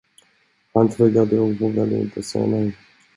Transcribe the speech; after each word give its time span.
Han 0.73 0.87
tvekade 0.89 1.39
och 1.39 1.55
vågade 1.61 1.99
inte 1.99 2.23
säga 2.23 2.45
nej. 2.47 2.73